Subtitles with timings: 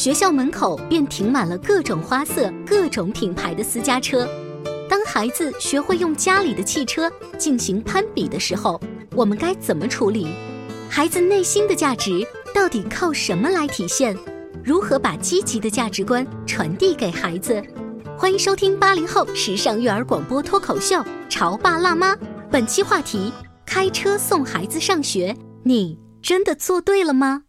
[0.00, 4.26] 学校门口便停满了各种花色、各种品牌的私家车。
[4.88, 8.80] 当孩子学会用家里的汽车进行攀比的时候，
[9.14, 10.26] 我们该怎么处理？
[10.88, 14.16] 孩子内心的价值到底靠什么来体现？
[14.64, 17.62] 如何把积极的价值观传递给孩子？
[18.16, 20.96] 欢迎收听八零后时尚育儿广播脱口秀
[21.28, 22.16] 《潮爸辣妈》。
[22.50, 23.30] 本期话题：
[23.66, 27.42] 开车送孩子上学，你真的做对了吗？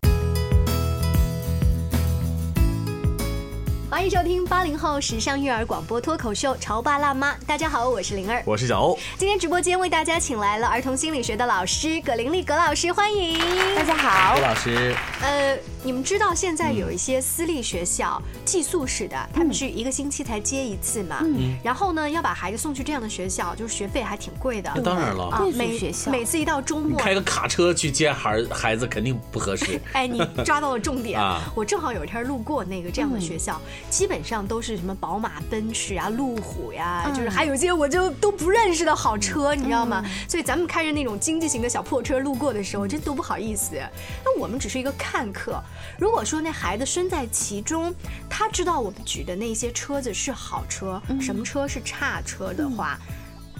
[4.01, 7.33] 欢迎收听八零后时尚育儿广播脱口秀《潮爸辣妈》。
[7.45, 8.97] 大家好，我是灵儿，我是小欧。
[9.15, 13.37] 今天直播间为大家请来了儿童心理学的老师葛玲丽葛老师，欢迎
[13.75, 14.95] 大家好，葛老师。
[15.21, 24.71] 呃，你们知道现在有一些私立学校寄宿式的，他们是一个星期才接一次嘛，嗯，然后呢要把孩子送去这样的学校，就是学费还挺贵的。
[24.75, 29.81] 那当然了，啊，每学校每次一到周末开个卡车去接孩孩子肯定不合适。
[29.93, 31.41] 哎，你抓到了重点啊！
[31.55, 40.05] 我正好有一天路过那个这样的学校，基本上都是什么宝马、奔驰啊、路虎呀，就是还有一些我就都不认识的好车，你知道吗？
[40.27, 43.75] 所以咱们开着那种经济型的小破车路过的时候，真多不好意思。
[44.23, 45.59] 那我们只是一个看客。
[45.97, 47.93] 如果说那孩子身在其中，
[48.29, 52.97] 他知道我们举的那些车子是好车，什么车是差车的话，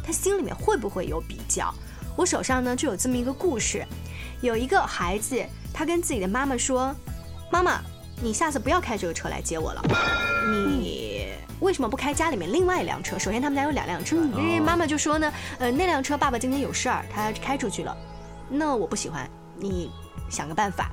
[0.03, 1.73] 他心里面会不会有比较？
[2.17, 3.85] 我手上呢就有这么一个故事，
[4.41, 5.41] 有一个孩子，
[5.73, 6.93] 他跟自己的妈妈说
[7.51, 7.79] ：“妈妈，
[8.21, 9.81] 你下次不要开这个车来接我了，
[10.51, 11.27] 你
[11.59, 13.17] 为什么不开家里面另外一辆车？
[13.19, 17.95] 首先他们家有两辆车，因为妈妈就说呢，呃，那辆车爸爸今天有事儿，他开出去了，
[18.49, 19.89] 那我不喜欢，你
[20.29, 20.89] 想个办法。”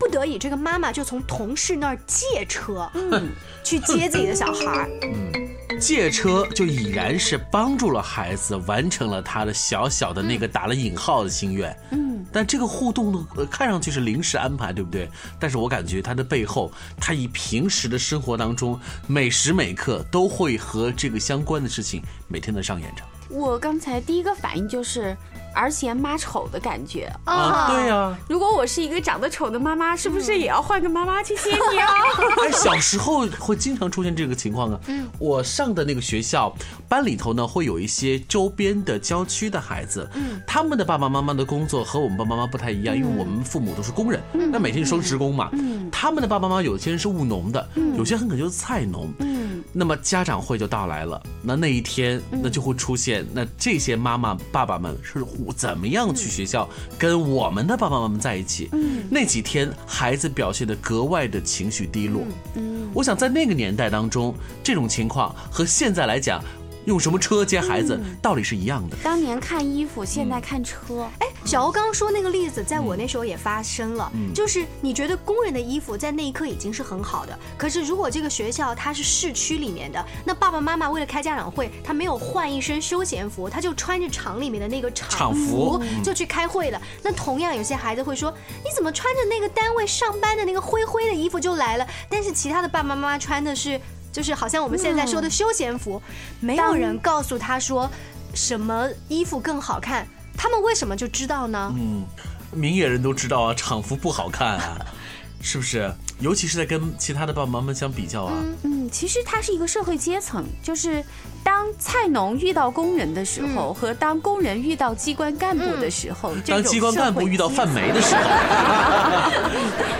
[0.00, 3.28] 不得已，这个妈妈就从同事那儿借车，嗯，
[3.62, 4.88] 去接自己的小孩儿。
[5.02, 11.76] 嗯，借车就已然是帮助了孩子完成了他的小小的那个打了引号的心愿。
[11.90, 15.06] 嗯，但这个互动呢，看上去是临时安排，对不对？
[15.38, 23.02] 但是我感觉他的背后，他以平时的生活当中每时每刻都会和这个相关的事情每天都上演着。
[23.28, 25.14] 我刚才第一个反应就是。
[25.54, 28.16] 儿嫌妈丑的感觉啊，对呀。
[28.28, 31.88] 如果我是一个长得丑的妈妈，是不是也要换个妈妈去接你啊？
[32.44, 34.80] 哎，小时候会经常出现这个情况啊。
[34.86, 36.54] 嗯，我上的那个学校
[36.88, 45.48] 班里头呢，会有一些周边的郊区的孩子，嗯，他们的爸爸妈妈的工作和我们爸爸妈妈不太一样，因为我们父母都是工人，那每天双职工嘛。
[45.52, 49.12] 嗯，他们的爸爸妈妈有些人是务农的，有些很可能就是菜农。
[49.20, 49.39] 嗯，
[49.72, 55.24] 那么家长会就到来了，那那一天那就会出现，那这些妈妈爸爸们是。
[55.56, 58.68] 怎么样去学校跟我们的爸爸妈妈在一起？
[58.72, 62.22] 嗯，那几天孩子表现的格外的情绪低落。
[62.54, 66.42] 嗯，我想在那个年代当中，这种情况和现在来讲。
[66.86, 68.96] 用什么车接孩子，道理是一样的。
[69.02, 71.08] 当年看衣服，现在看车。
[71.18, 74.10] 哎，小欧刚刚说那个例子，在我那时候也发生了。
[74.14, 86.80] 嗯，就是你觉得工人的衣服在那一刻已经是很好的，可是如果这个学校它是市区里面的，那爸爸妈妈为了开家长会，他没有换一身休闲服，他就穿着厂里面的那个厂服就去开会了。
[87.02, 88.32] 那同样有些孩子会说，
[88.64, 91.86] 你怎么穿着那个单位上班的那个灰灰的衣服就来了？
[92.08, 93.80] 但是其他的爸爸妈妈穿的是。
[94.12, 96.00] 就是好像我们现在说的休闲服，
[96.40, 97.90] 没有人告诉他说
[98.34, 101.72] 什么衣服更好看，他们为什么就知道呢？
[101.76, 102.04] 嗯，
[102.52, 104.78] 明眼人都知道啊，厂服不好看啊，
[105.40, 105.92] 是不是？
[106.20, 108.34] 尤其是在跟其他的爸爸妈妈相比较啊。
[108.62, 111.02] 嗯，其实它是一个社会阶层，就是
[111.42, 118.20] 当菜农遇到工人的时候，和当工人遇到机关干部的时候，当机关干部遇到范梅的时候。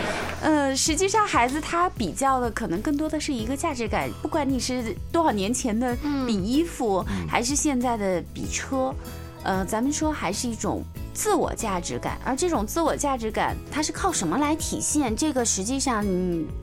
[0.77, 5.97] 实际上孩子他比较的可能更多的是一个价值感，不管你是多少年前的
[6.27, 8.95] 比衣服，还是现在的比车，
[9.43, 10.83] 呃，咱们说还是一种
[11.15, 12.19] 自我价值感。
[12.25, 15.17] 而这种自我价值感，它是靠什么来体现？
[15.17, 16.05] 这个实际上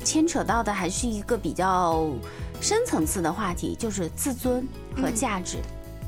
[0.04, 2.10] 牵扯到的还是一个比较
[2.62, 5.58] 深层次的话题，就是自尊和价值。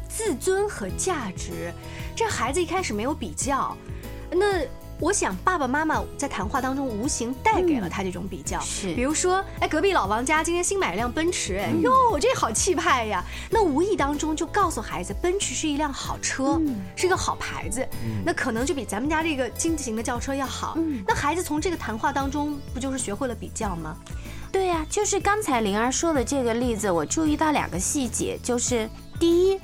[0.07, 1.73] 自尊和价值，
[2.15, 3.75] 这孩子一开始没有比较，
[4.31, 4.65] 那。
[4.99, 13.23] 我想爸爸妈妈在谈话当中无形带给了他这种比较，是，比如说，哎，隔壁老王家今天新买了辆奔驰，哎哟，这好气派呀！
[13.49, 16.61] 那无意当中就告诉孩子，奔驰是一辆好车，
[16.97, 17.87] 是一个好牌子，
[18.25, 20.77] 那可能就比咱们家这个经济型的轿车要好。
[21.07, 23.95] 那孩子从这个谈话当中不就是学会了比较吗？
[24.51, 29.57] 对呀，就是刚才灵儿说的这个例子，我注意到两个细节，就是第一，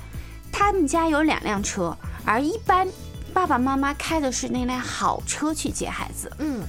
[0.50, 1.94] 他们家有两辆车，
[2.24, 2.88] 而一般。
[3.36, 6.64] 爸爸妈妈开的是那辆好车去接孩子，嗯，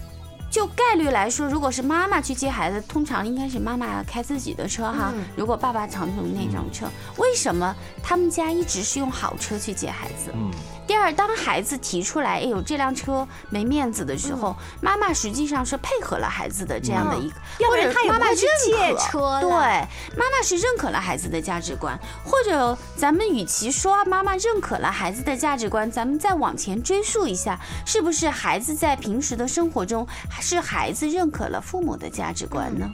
[0.51, 5.15] 就概率来说，如果是妈妈去接孩子，通常应该是妈妈开自己的车哈。
[5.37, 7.73] 如果爸爸常用那种车，为什么
[8.03, 10.33] 他们家一直是用好车去接孩子？
[10.35, 10.51] 嗯。
[10.87, 17.37] 第二，当孩子提出来“哎呦，这辆车没面子”的时候，妈妈实际上是配合了孩子的这样的一个，
[17.69, 30.07] 或者妈妈去借车，对，妈妈是认可了孩子的价值观，或者咱们与其说妈妈认可了孩子的价值观，咱们再往前追溯一下，是不是孩子在平时的生活中，
[30.41, 32.89] 是孩子认可了父母的价值观呢？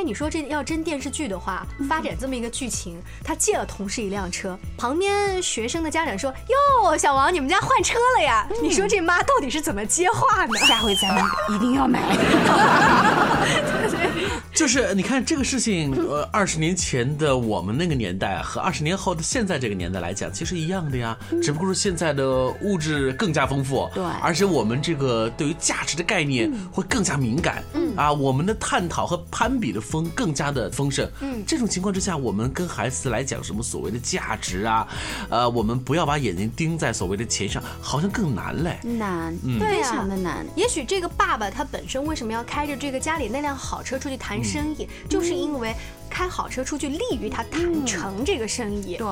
[0.00, 10.56] 哎，你说这要真电视剧的话，发展这么一个剧情，他借了同事一辆车，旁边学生的家长说：“哟，小王，你们家换车了呀？”你说这妈到底是怎么接话呢？
[10.60, 12.00] 下回咱们一定要买。
[14.60, 22.28] 就是你看这个事情， 呃，二十年前的我们那个年代和二十年后的现在这个年代来讲，其实一样的呀，只不过是现在的
[22.60, 27.96] 物质更加丰富，对，而且我们这个对于价值的概念会更加敏感，嗯。
[27.96, 34.86] 啊，我们的探讨和攀比的风更加的丰盛，嗯，这种情况之下，我们跟孩子来讲什么所谓的价值啊，
[35.30, 40.46] 呃，我们不要把眼睛盯在所谓的钱上，好像更难嘞，难，非常的难。
[40.54, 44.38] 也许这个爸爸他本身为什么要开着这个家里那辆好车出去谈？
[44.50, 45.74] 生意就是因为
[46.08, 48.96] 开好车出去，利于他谈成这个生意。
[48.96, 49.06] 对，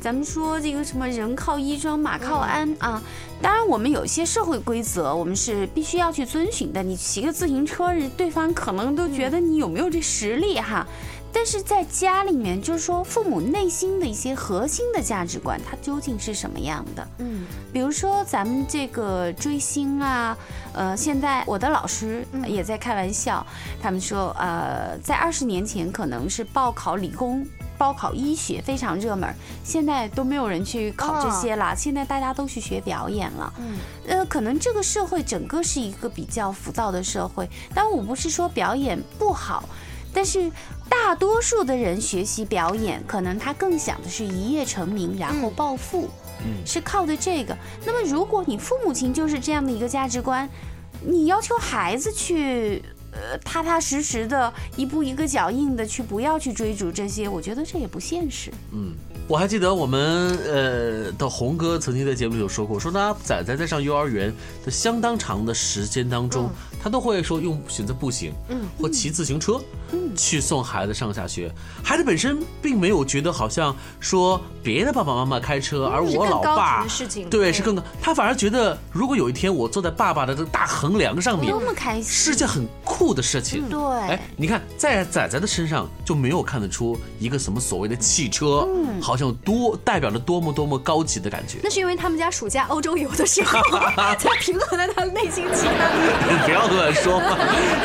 [0.00, 3.02] 咱们说这个什么人靠衣装，马靠鞍啊。
[3.40, 6.82] 当然，我们有一些社会规则，我们是必须要去遵循的。
[6.82, 10.86] 你骑个自行车，对方可能都觉得你有没有这实力哈。
[11.32, 17.08] 但是在家里面，就是说父母内心的一些核心的价值观，它究竟是什么样的？
[17.18, 20.36] 嗯，比如说咱们这个追星啊，
[20.72, 23.46] 呃，现在我的老师也在开玩笑，
[23.80, 27.46] 他们说，呃，在二十年前可能是报考理工、
[27.76, 29.32] 报考医学非常热门，
[29.62, 33.52] 现在都没有人去考这些了，现在大家都去学表演了。
[33.58, 33.76] 嗯，
[34.08, 39.68] 呃，可能这个社会整个是一个比较浮躁的社会，但我不是说表演不好。
[40.12, 40.50] 但是
[40.88, 46.08] 大多数的人学习表演，可能他更想的是一夜成名，然后暴富，
[46.44, 47.56] 嗯是靠的这个。
[47.84, 50.48] 那么，如果你父母亲就是这样的一个价值观，
[51.04, 52.82] 你要求孩子去
[53.12, 58.52] 呃踏踏实实的一步一个脚印的去，不要去追逐这些，我觉得这也不现实。
[58.72, 58.94] 嗯。
[59.28, 64.34] 我还记得我们呃的红哥曾经在节目里有说过，说他仔仔在上幼儿园
[64.64, 66.50] 的相当长的时间当中，
[66.82, 69.60] 他都会说用选择步行，嗯，或骑自行车，
[69.92, 71.52] 嗯，去送孩子上下学。
[71.84, 76.86] 孩子本身并没有觉得好像说别的爸爸妈妈开车，而我老爸
[77.28, 82.66] 对是更高，他反而觉得如果有一天我坐在爸爸的这个大横梁上面，多么开心，是件很
[82.98, 83.68] 酷的事情。
[83.68, 83.78] 对，
[84.08, 89.18] 哎，你看在仔仔的身上就没有看得出一个什么所谓的汽车，嗯，好。
[89.18, 91.58] 像多代表着多么多么高级的感觉。
[91.60, 93.60] 那是因为他们家暑假欧洲游的时候，
[94.16, 96.46] 才平衡了他的内心期待。
[96.46, 97.20] 不要乱说。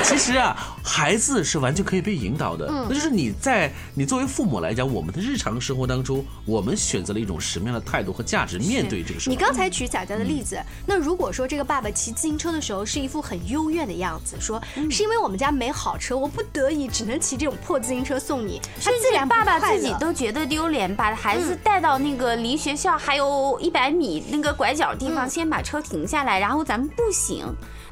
[0.03, 2.67] 其实啊，孩子是完全可以被引导的。
[2.70, 9.32] 嗯，那就是你在你作为父母来讲，我们的日常生活当中，我们选择了一种什么样的态度和价值面对这个生活。
[9.32, 21.13] 你刚才举仔仔的例子，那如果说这个爸爸骑自行车的时候是一副很幽怨的样子，说是因为我们家没好车，我不得已只能骑这种破自行车送你，他自然爸爸自己都觉得丢脸，把。
[21.13, 27.45] 孩子带到那个离学校还有一百米那个拐角地方，先把车停下来，然后咱们步行。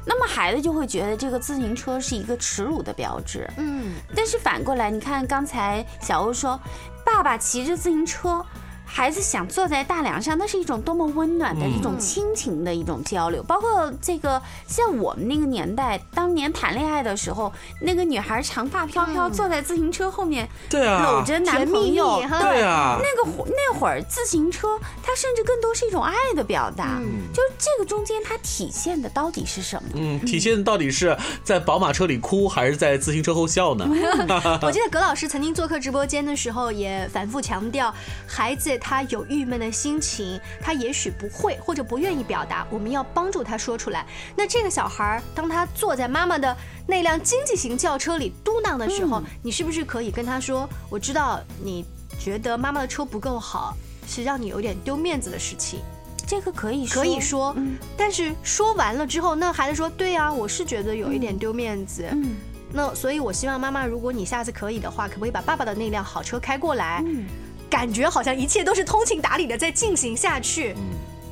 [0.04, 3.48] 那么孩子就会觉得这个自行车是一个耻辱的标志。
[3.58, 6.58] 嗯，但是反过来，你看刚才小欧说，
[7.04, 8.44] 爸爸骑着自行车。
[8.94, 13.42] 孩子想坐在大梁上，那是一种多么温暖的一种亲情的一种交流。
[13.42, 27.00] 包括这个，像我们那个年代，当年谈恋爱的时候，那个女孩长发飘飘坐在自行车后面，对啊，搂着男朋友，对啊，那个那会儿自行车，它甚至更多是一种爱的表达。
[27.32, 29.88] 就是这个中间它体现的到底是什么？
[29.94, 33.88] 嗯，体现的到底是在宝马车里哭，还是在自行车后笑呢？
[34.60, 37.90] 我记得葛老师曾经做客直播间的时候，也反复强调，
[38.26, 38.78] 孩子。
[38.82, 44.04] 他有郁闷的心情，他也许不会或者不愿意表达，我们要帮助他说出来。
[44.36, 46.54] 那这个小孩，当他坐在妈妈的
[46.86, 51.84] 那辆经济型轿车里嘟囔的时候，你是不是可以跟他说：“我知道你
[52.18, 53.76] 觉得妈妈的车不够好，
[54.08, 55.80] 是让你有点丢面子的事情。”
[56.26, 57.54] 这个可以可以说，
[57.96, 62.34] 但是说完了之后，那孩子说：“对啊，我是觉得有一点丢面子。”嗯，
[62.72, 67.02] 那所以我希望妈妈，如果你下次可以的话，可不可以把爸爸的那辆好车开过来？
[67.06, 67.26] 嗯。
[67.72, 70.74] 感觉好像一切都是通情达理的在进行下去。
[70.76, 70.90] 嗯，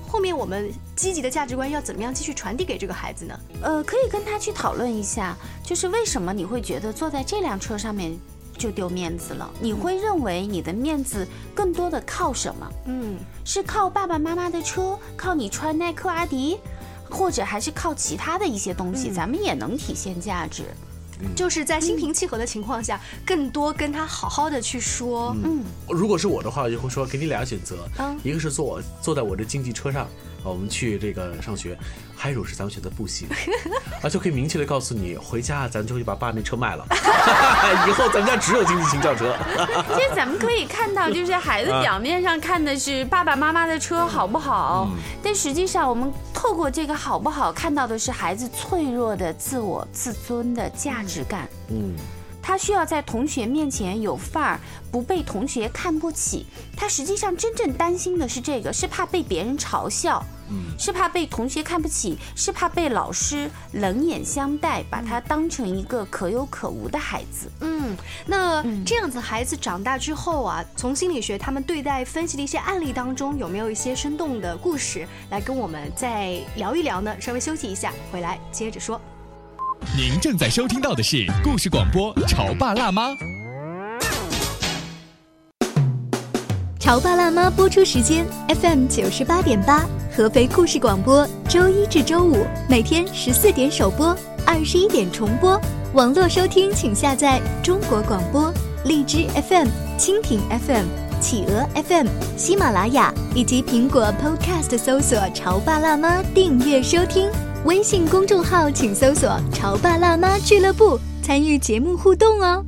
[0.08, 3.38] 后面我们积极的价值观要怎么样继续传递给这个孩子呢？
[3.60, 8.18] 呃，可以跟他去讨论一下，就是为什么你会觉得坐在这辆车上面
[8.56, 9.50] 就丢面子了？
[9.60, 12.72] 你会认为你的面子更多的靠什么？
[12.86, 16.58] 嗯，是靠爸爸妈妈的车，靠你穿耐克、阿迪，
[17.10, 19.10] 或者还是靠其他的一些东西？
[19.10, 20.64] 咱们也能体现价值。
[21.34, 25.34] 就是在心平气和的情况下，更多跟他好好的去说。
[25.42, 27.88] 嗯，如果是我的话，我就会说给你俩选择，
[28.22, 30.08] 一个是坐坐在我的经济车上。
[30.44, 31.76] 我们去这个上学，
[32.16, 33.28] 还有是咱们选择步行，
[34.02, 36.86] 啊，就可以明确的告诉你，回家咱就会把爸那车卖了，
[37.88, 39.36] 以后咱们家只有经济型轿车。
[39.94, 44.88] 其实咱们可以看到，就是孩子表面上看的是爸爸妈妈的车好不好，
[45.22, 51.48] 但实际上我们透过这个好不好，看到的是孩子脆弱的自我自尊的价值感。
[51.68, 51.94] 嗯。
[52.42, 56.46] 他需要在同学面前有范儿，不被同学看不起。
[56.76, 60.24] 他实际上真正担心的是这个，是怕被别人嘲笑，
[60.78, 67.50] 是怕被同学看不起，是怕被老师冷眼相待，把他当成一个可有可无的孩子。
[67.60, 77.14] 嗯，那这样子孩子长大之后啊，从心理学他们对待分析的一些案例当中，有没有一些生动的故事来跟我们再聊一聊呢？
[77.20, 78.98] 稍微休息一下，回来接着说。
[79.96, 83.10] 您正在收听到的是故事广播《潮爸辣妈》。
[86.78, 88.24] 潮爸辣妈播出时间
[88.60, 89.84] ：FM 九十八点八，
[90.16, 94.16] 合肥故事广播，周一至周五每天十四点首播，
[94.46, 95.60] 二十一点重播。
[95.92, 98.54] 网络收听请下载中国广播、
[98.84, 99.66] 荔枝 FM、
[99.98, 100.86] 蜻蜓 FM、
[101.20, 102.06] 企鹅 FM、
[102.36, 107.28] 喜马拉雅以及苹果 Podcast，搜索“潮爸辣妈”，订阅收听。
[107.66, 112.64] 微信公众号请搜索“潮爸辣妈俱乐部”，参与节目互动哦。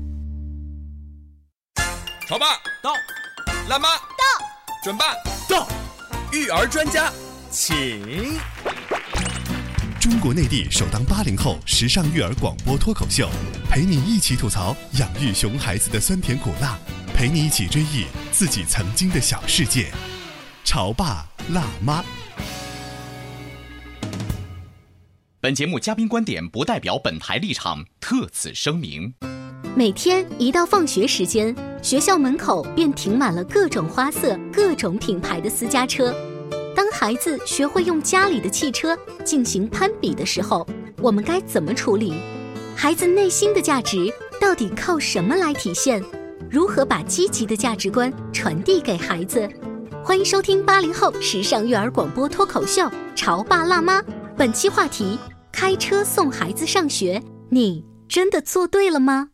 [2.28, 2.92] 潮爸到，
[3.70, 4.44] 辣妈到，
[4.84, 5.14] 准爸
[5.48, 5.66] 到，
[6.30, 7.10] 育儿专家
[7.50, 8.38] 请。
[9.98, 13.30] 中国内地首档八零后时尚育儿广播脱口秀，
[13.70, 16.78] 陪你一起吐槽养育熊孩子的酸甜苦辣，
[17.14, 19.90] 陪你一起追忆自己曾经的小世界。
[20.64, 22.04] 潮爸辣妈。
[25.42, 29.12] 本节目嘉宾观点不代表本台立场，特此声明。
[29.74, 36.14] 每天一到放学时间，学校门口便停满了各种花色、各种品牌的私家车。
[36.76, 40.64] 当孩子学会用家里的汽车进行攀比的时候，
[40.98, 42.14] 我们该怎么处理？
[42.76, 46.00] 孩子内心的价值到底靠什么来体现？
[46.48, 49.50] 如何把积极的价值观传递给孩子？
[50.04, 52.82] 欢迎收听八零后时尚育儿广播脱口秀
[53.16, 54.00] 《潮爸辣妈》，
[54.36, 55.18] 本期话题。
[55.52, 59.28] 开车送孩子上学，你真的做对了吗？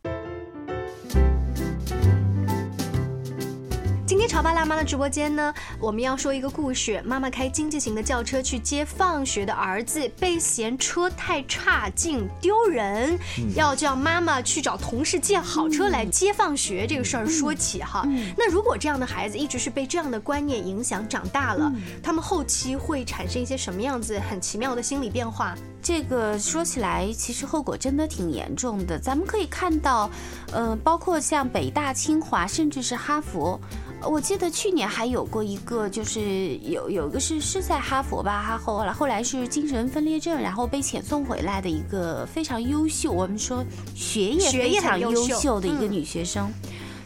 [4.19, 7.01] 今天潮爸辣妈的直播间呢，我们要说一个故事。
[7.05, 13.17] 妈妈开经济型的轿车去接放学的儿子，被嫌车太差劲丢人，
[13.55, 16.85] 要叫妈妈去找同事借好车来接放学。
[16.85, 18.05] 这个事儿说起哈，
[18.37, 21.71] 那如果这样的孩子一直是被这样的观念影响长大了，
[22.03, 25.55] 他们后期会产生一些什么样子很奇妙的心理变化？
[25.81, 28.99] 这个说起来，其实后果真的挺严重的。
[28.99, 30.09] 咱们可以看到，
[30.51, 33.57] 呃，包括像北大、清华，甚至是哈佛。
[34.01, 43.63] 我记得去年还有过一个，就是有有一个是是在哈佛吧，哈后来后来是精神分裂症，然后被遣送回来的一个非常优秀，我们说
[43.93, 46.49] 学业非常优秀的一个女学生。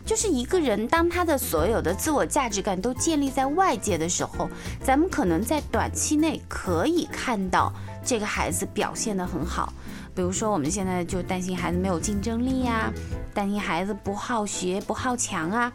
[0.06, 4.50] 就是一个人，当他的所有的自我价值感都建立在外界的时候，
[4.84, 7.72] 咱们可能在短期内可以看到
[8.04, 9.72] 这个孩子表现得很好。
[10.14, 12.92] 比如说，我们现在就担心孩子没有竞争力呀，
[13.34, 15.72] 担心孩子不好学、不好强啊，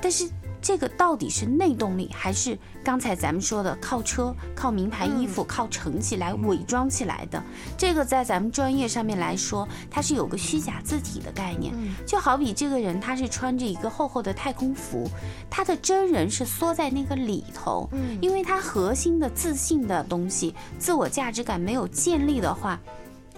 [0.00, 0.28] 但是。
[0.66, 7.40] 这个到底是内动力，还是刚才咱们说的靠车、靠名牌衣服、靠成绩来伪装起来的？
[7.78, 11.72] 这个在咱们专业上面来说，它是有个虚假字体的概念。
[12.04, 15.08] 就好比这个人，他是穿着一个厚厚的太空服，
[15.48, 17.88] 他的真人是缩在那个里头。
[17.92, 22.80] 嗯，因为他核心的自信的东西、自我价值感没有建立的话。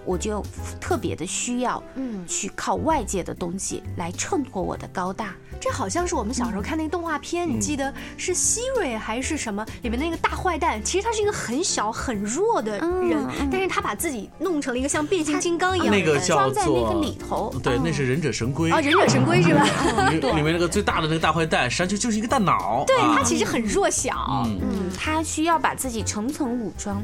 [0.05, 0.43] 我就
[0.81, 5.35] 特别的需要，嗯，去靠外界的东西来衬托我的高大。
[5.61, 10.81] 这好像是我们小时候看那个动画片，你记得是希瑞还是什么里面那个大坏蛋？
[10.85, 17.52] 其实他是一个很小很弱的人，但是他把自己弄成了一个像变形金刚一样，那个装在那个里头。
[17.61, 19.67] 对，那是忍者神龟啊，忍者神龟是吧？
[20.11, 22.85] 里面那个最大的那个大坏蛋，实际上就就是一个大脑。
[22.87, 27.02] 对他其实很弱小，嗯，他需要把自己层层武装。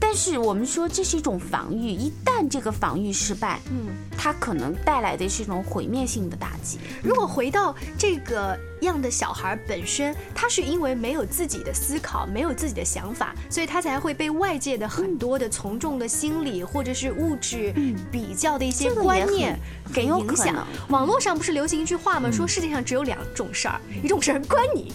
[0.00, 6.78] 但是我们说这是一种防御，一旦这个防御失败，嗯，它可能带来的是一种毁灭性的打击。
[7.02, 17.74] 如果回到这个样的小孩本身，他是因为没有自己的思考，没有自己的想法，所以他才会被外界的很多的从众的心理或者是物质
[18.10, 19.58] 比较的一些观念
[19.92, 20.66] 给影响。
[20.88, 22.30] 网络上不是流行一句话吗？
[22.30, 24.92] 说世界上只有两种事儿，一种事儿关你。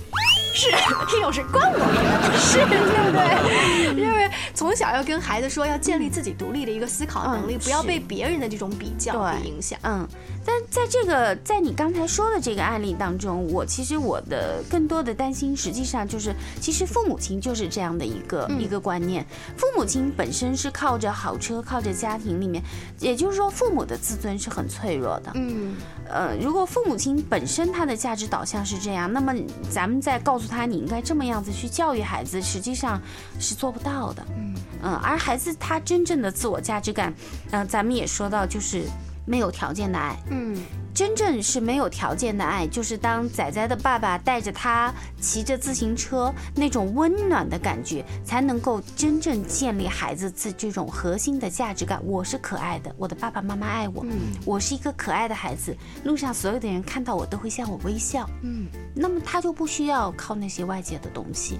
[0.54, 0.70] 是，
[1.10, 3.98] 这种是关我的事，对不对？
[4.00, 9.78] 因为从小要跟孩子说，要建立自己独立的一个思考能力，不要被别人的这种比较影响。
[9.84, 10.08] 嗯。
[10.46, 19.26] 但在这个，在你刚才说的这个案例当中，我其实我的更多的担心，实际上就是，其实父母亲就是这样的一个一个观念。
[19.56, 22.62] 父母亲本身是靠着好车，靠着家庭里面，
[23.00, 25.32] 也就是说，父母的自尊是很脆弱的。
[25.36, 25.76] 嗯，
[26.10, 29.34] 呃，如果父母亲本身他的价值导向是这样，那么
[29.70, 33.02] 咱们再告诉他你应该这么样子去教育孩子，实际上
[33.40, 34.26] 是做不到的。
[34.38, 37.14] 嗯嗯，而孩子他真正的自我价值感，
[37.52, 38.84] 嗯，咱们也说到就是。
[39.26, 40.56] 没有条件的爱，嗯，
[40.94, 52.00] 真正是没有条件的爱，就是当仔仔的爸爸带着他骑着自行车，那种温暖的感觉，才能够真正建立孩子自这种核心的价值感。
[52.06, 54.06] 我是可爱的，我的爸爸妈妈爱我，
[54.46, 61.58] 我是一个可爱的孩子，路上所有的人看到我都会向我微笑，嗯，那么他就不需要靠那些外界的东西。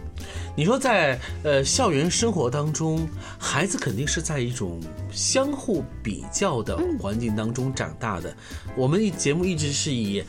[0.56, 3.08] 你说在呃校园生活当中，
[3.40, 4.80] 孩子肯定是在一种
[5.12, 8.32] 相互比较的环境当中长大的。
[8.76, 10.22] 我们节目一直是以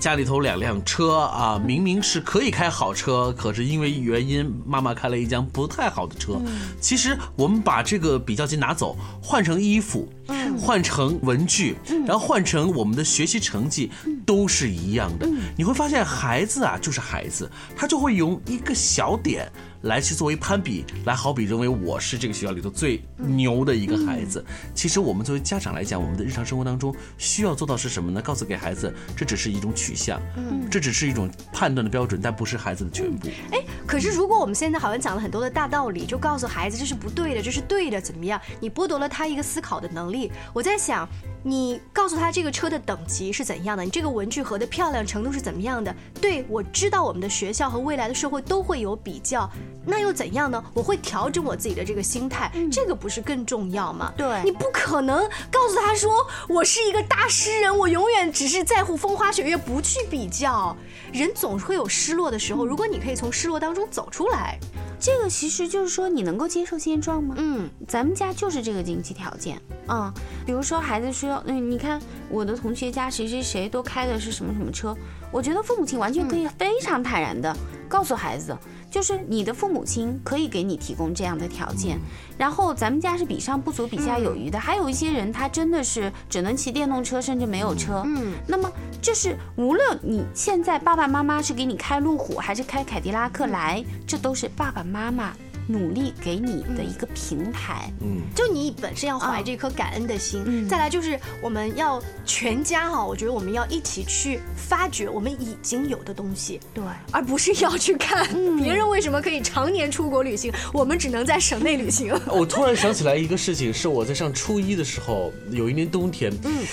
[0.00, 6.40] 家里头两辆车啊，明明是可以开好车，可是因为原因，妈妈开了一辆不太好的车。
[6.80, 10.12] 其实我们把这个比较级拿走，换成衣服，
[10.58, 13.92] 换成文具，然后换成我们的学习成绩，
[14.26, 15.28] 都是一样的。
[15.56, 19.48] 你会发现，孩子啊，就是孩子，他就会用一个小点。
[19.82, 24.44] 来去作为攀比，来好比认为我是这个学校里头最牛的一个孩子。
[24.74, 28.22] 其实我们作为家长来讲，我们的日常生活当中需要做到是什么呢？
[28.22, 33.28] 告诉给孩子，这只是一种取向，嗯，这只是一种判断的标准，但不是孩子的全部。
[33.50, 38.40] 哎，可是如果我们现在好像讲了很多的大道理，就告诉孩子这是不对的，这是对的，怎么样？
[38.60, 40.30] 你剥夺了他一个思考的能力。
[40.52, 41.08] 我在想。
[41.42, 43.82] 你告诉他这个车的等级是怎样的？
[43.82, 45.94] 你这个文具盒的漂亮程度是怎么样的？
[46.20, 49.50] 对我知道我们的学校和未来的社会都会有比较，
[49.84, 50.62] 那又怎样呢？
[50.72, 54.12] 我会调整我自己的这个心态，这个不是更重要吗？
[54.16, 60.76] 对，你不可能告诉他说我是一个大诗人，我永远只是在乎风花雪月，不去比较。
[61.12, 64.58] 人总会有失落的时候，如果你可以从失落当中走出来。
[65.04, 67.34] 这个其实就是说，你能够接受现状吗？
[67.36, 70.14] 嗯，咱们家就是这个经济条件啊。
[70.46, 74.96] 比如说，孩子说，嗯，你看我的同学家谁谁谁都开的是什么什么车，
[75.30, 77.56] 我觉得父母亲完全可以非常坦然的
[77.88, 78.56] 告诉孩子。
[78.90, 81.98] 就是你的父母亲可以给你提供这样的条件，
[82.36, 84.60] 然后咱们家是比上不足，比下有余的。
[84.60, 88.02] 还有一些人他真的是只能骑电动车，甚至没有车。
[88.04, 95.32] 嗯，那么就是无论你现在爸爸妈妈是给你开路虎还是开凯迪拉克来，这都是爸爸妈妈。
[95.72, 108.28] 努力给你的一个平台，嗯，就你本身要怀这颗感恩的心，再来就是我们要全家哈，我觉得我们要一起去发掘我们已经有的东西，对，而不是要去看
[108.62, 112.12] 别人为什么可以常年出国旅行，我们只能在省内旅行。
[112.30, 116.66] 我突然想起来一个事情，是我在上初一的时候，有一年冬天，嗯。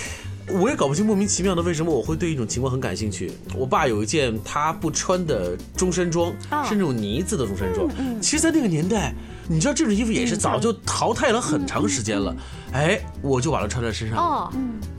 [0.52, 3.30] 我也搞不清莫名其妙的为什么我会对一种情况很感兴趣。
[3.56, 6.32] 我爸有一件他不穿的中山装，
[6.68, 7.88] 是那种呢子的中山装。
[8.20, 9.14] 其实，在那个年代，
[9.48, 12.34] 你知道这种衣服也是早就淘汰了很长时间了。
[12.72, 14.52] 哎，我就把它穿在身上，哦，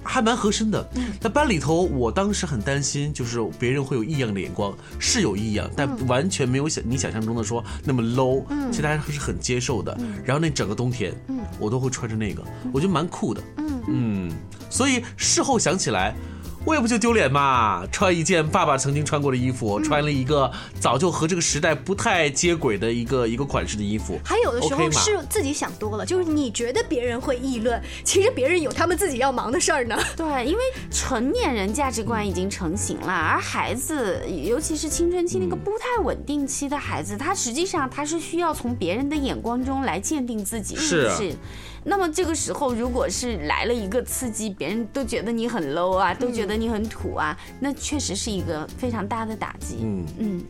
[0.04, 0.86] 还蛮合身的。
[1.22, 8.44] 在班里头，我当时很担心，就是别人会有异样的眼光，是有异样，但完全没有想你想象中的说那么 low。
[8.70, 9.98] 其实大家还是很接受的。
[10.26, 11.14] 然后那整个冬天，
[11.60, 13.42] 我都会穿着那个，我觉得蛮酷的。
[13.88, 14.32] 嗯。
[14.70, 16.16] 所以事后想起来，
[16.64, 24.18] 我也不就丢脸嘛，穿一件爸爸曾经穿过的衣服，穿了一个早就和这个时代不太接轨的一个一个款式的衣服。
[24.24, 29.98] 还有的时候是自己想多了，就是你觉得别人会议论，其实别人有他们自己要忙的事儿呢。
[30.16, 40.78] 对，因为成年人价值观已经成型了，而孩子，尤其是青春期那个不太稳定期的孩子，他实际上他是需要从别人的眼光中来鉴定自己。
[40.78, 41.36] 是。
[41.84, 49.80] 那么这个时候，如果是来了一个刺激，别人都觉得你很 low 啊，都觉得你很土啊，那确实是一个非常大的打击。
[49.82, 50.44] 嗯嗯，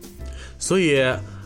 [0.57, 1.01] 所以。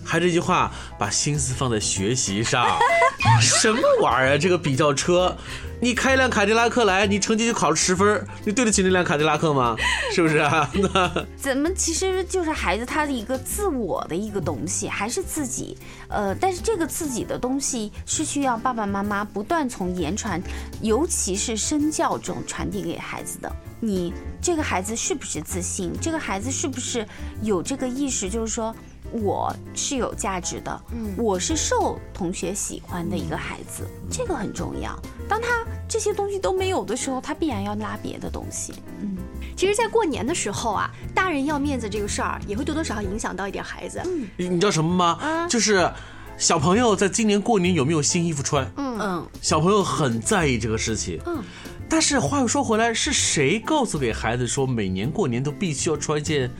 [0.05, 2.77] 还这句话，把心思放在学习上，
[3.41, 4.37] 什么玩意儿？
[4.37, 5.35] 这个比较车，
[5.81, 9.75] 你开一辆凯迪拉克来，你成绩就考了十分，你对得起那辆凯迪拉克吗？
[10.13, 10.69] 是不是啊？
[10.93, 15.75] 那怎么其实就是孩子他的一个自我的一个东西，还是自己？
[16.07, 20.39] 呃，但是这个自己的东西是需要爸爸妈妈不断从言传，
[20.81, 23.51] 尤其是身教中传递给孩子的。
[23.81, 25.91] 你这个孩子是不是自信？
[25.99, 27.05] 这个孩子是不是
[27.41, 28.29] 有这个意识？
[28.29, 28.73] 就是说。
[29.11, 34.97] 我是有价值的，嗯，我是受同学喜欢的一个孩子，这个很重要。
[35.27, 38.73] 当他这些东西都没有的时候，他必然要拉别的东西。
[39.01, 39.17] 嗯，
[39.55, 44.01] 其实，在过年的时候啊，大人要面子这个事儿，也会多多少少影响到一点孩子。
[44.05, 45.47] 嗯，你你知道什么吗？
[45.49, 45.89] 就是
[46.37, 48.69] 小朋友在今年过年有没有新衣服穿？
[48.75, 51.19] 嗯嗯，小朋友很在意这个事情。
[51.25, 51.41] 嗯，
[51.87, 56.51] 但是话又说回来，是谁告诉给孩子说每年过年都必须要穿一件？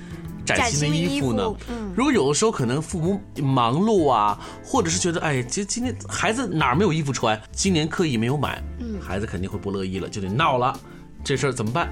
[0.46, 1.44] 崭新的衣服呢？
[1.70, 10.78] 嗯如果有的时候可能父母忙碌啊，或者是觉得哎，今今天孩子哪儿没有衣服穿，今年刻意没有买，嗯孩子肯定会不乐意了，就得闹了。
[11.24, 11.90] 这事儿怎么办？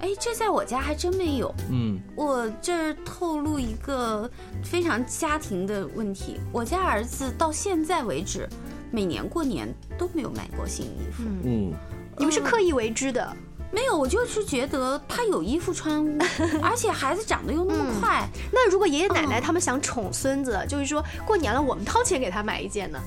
[0.00, 1.52] 哎，这在我家还真没有。
[1.70, 4.30] 嗯，我这儿透露一个
[4.62, 8.46] 非常家庭的问题，我家儿子到现在为止，
[8.92, 9.66] 每年过年
[9.98, 11.22] 都没有买过新衣服。
[11.42, 11.72] 嗯，
[12.18, 13.36] 你们是刻意为之的。
[13.70, 16.02] 没有，我就是觉得他有衣服穿，
[16.62, 18.26] 而且孩子长得又那么快。
[18.52, 22.98] 那如果爷爷奶奶他们想宠孙子，就是说过年了，我们掏钱给他买一件呢？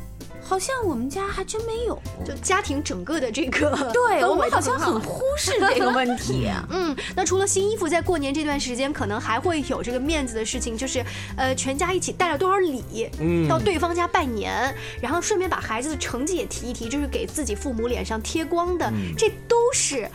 [0.42, 6.50] 好像我们家还真没有，就家庭整个的这个， 对我们好像很忽视这个问题。
[6.72, 11.06] 嗯，那除了新衣服，在过年这段时间，可能还会有这个面子的事情，就是
[11.38, 20.10] 呃，全家一起带了多少礼，嗯，到对方家拜年，然后顺便把孩子的成绩也提一提，就是给自己父母脸上贴光的，这都是。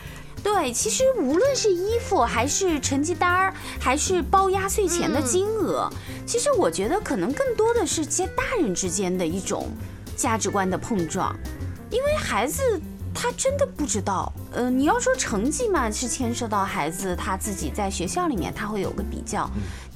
[0.45, 5.89] 对，其实无论是衣服，还是成绩单儿，还是包压岁钱的金额，
[6.23, 9.67] 其实我觉得可能更多的是接大人之间的一种
[10.15, 11.35] 价值观的碰撞，
[11.89, 12.79] 因为孩子
[13.11, 19.49] 他真的不知道，呃，你要说成绩嘛，是牵涉到孩子他自己在学校里面他会有个比较，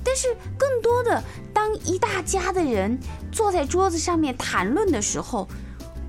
[0.04, 2.98] 但是更多的当一大家的人
[3.32, 5.48] 坐在桌子上面谈论的时候。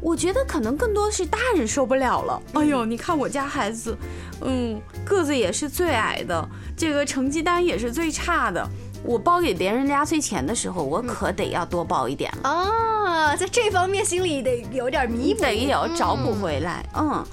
[0.00, 2.42] 我觉得可能更多是大人受不了了。
[2.54, 3.96] 哎呦，你看我家孩子，
[4.40, 8.66] 嗯，个子也是最矮的，这个成绩单也是最差的。
[9.02, 16.84] 我包给别人压岁钱的时候，我可得要多包一点了啊，在这方面心里得有点弥补，得要找补回来。
[16.94, 17.24] 嗯，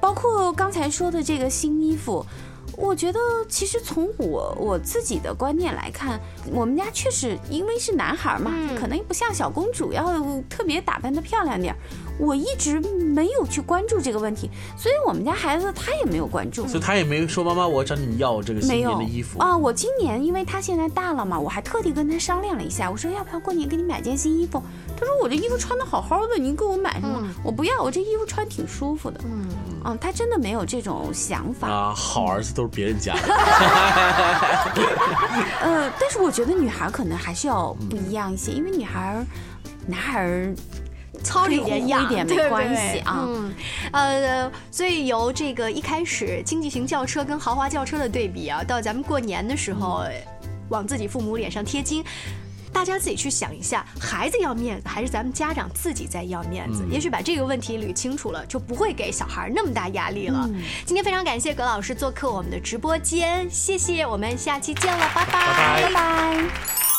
[0.00, 2.24] 包括刚才说的这个新衣服。
[2.76, 6.18] 我觉得其实从我我自己的观念来看，
[6.50, 10.06] 我们家确实因为是男孩嘛，可能不像小公主要
[10.48, 11.78] 特别打扮的漂亮点儿。
[12.20, 19.56] 我一直没有去关注这个问题，所以我们家孩子他也没有关注，所以他也没说妈妈我找你要这个新年的衣服啊。
[19.56, 24.62] 我今年因为他现在大了嘛，我还特地跟他商量了一下，我说要不要过年给你买件新衣服。
[24.96, 27.26] 他说我这衣服穿的好好的，你给我买什么？
[27.42, 29.18] 我不要，我这衣服穿挺舒服的。
[29.24, 29.48] 嗯
[29.86, 31.94] 嗯，他真的没有这种想法啊。
[31.94, 33.20] 好儿子都是别人家的。
[35.62, 39.24] 呃，但是我觉得女孩可能还是要不一样一些，因为女孩，
[39.86, 40.54] 男孩。
[41.22, 43.54] 糙一点一点没关系啊，嗯，
[43.92, 50.04] 呃，所以由这个一开始经济型轿车跟豪华轿车的对比啊，到咱们过年的时候
[50.68, 52.04] 往自己父母脸上贴金，
[52.72, 56.84] 大家自己去想一下，孩子要面子还是咱们家长自己在要面子？
[56.90, 60.48] 也许把这个问题捋清楚了，就不会给小孩那么大压力了。
[60.86, 66.89] 今天非常感谢葛老师做客我们的直播间，谢谢，我们下期见了，拜拜，拜拜。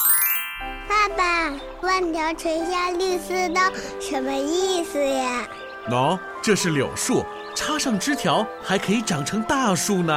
[1.01, 3.61] 爸爸，万条垂下绿丝刀，
[3.99, 5.47] 什么意思呀？
[5.89, 10.13] 喏，这是柳树，插上枝条还可以长成大树呢。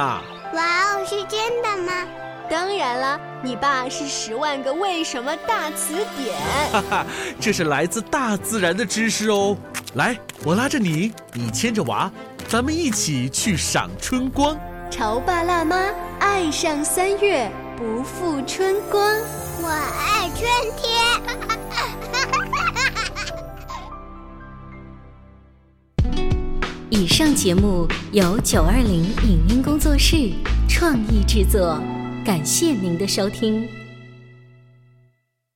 [0.53, 2.07] 哇哦，是真的吗？
[2.47, 6.37] 当然了，你爸是十万个为什么大词典。
[6.71, 7.05] 哈哈，
[7.41, 9.57] 这是来自大自然的知识哦。
[9.95, 12.11] 来，我拉着你，你牵着娃，
[12.47, 14.55] 咱们一起去赏春光。
[14.91, 15.83] 潮爸辣妈
[16.19, 19.03] 爱上三月，不负春光。
[19.65, 20.47] 我爱春
[20.77, 20.85] 天。
[26.91, 30.31] 以上节目由九二零影音工作室
[30.69, 31.81] 创意制作，
[32.23, 33.67] 感谢您的收听。